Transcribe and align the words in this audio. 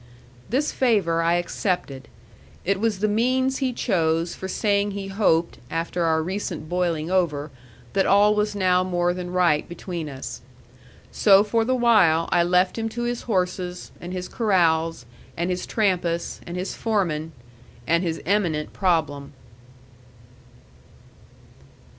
This 0.49 0.71
favor 0.71 1.21
I 1.21 1.35
accepted; 1.35 2.07
it 2.65 2.79
was 2.79 3.01
the 3.01 3.07
means 3.07 3.57
he 3.59 3.71
chose 3.71 4.33
for 4.33 4.47
saying 4.47 4.89
he 4.89 5.09
hoped, 5.09 5.59
after 5.69 6.05
our 6.05 6.23
recent 6.23 6.67
boiling 6.67 7.11
over, 7.11 7.51
that 7.93 8.07
all 8.07 8.33
was 8.33 8.55
now 8.55 8.83
more 8.83 9.13
than 9.13 9.29
right 9.29 9.69
between 9.69 10.09
us. 10.09 10.41
So 11.11 11.43
for 11.43 11.63
the 11.63 11.75
while 11.75 12.27
I 12.31 12.41
left 12.41 12.79
him 12.79 12.89
to 12.89 13.03
his 13.03 13.21
horses, 13.29 13.91
and 14.01 14.11
his 14.11 14.27
corrals, 14.27 15.05
and 15.37 15.51
his 15.51 15.67
Trampas, 15.67 16.41
and 16.47 16.57
his 16.57 16.73
foreman, 16.75 17.31
and 17.85 18.01
his 18.01 18.23
imminent 18.25 18.73
problem. 18.73 19.33